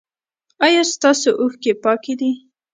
[0.65, 2.31] ایا ستاسو اوښکې پاکې دي؟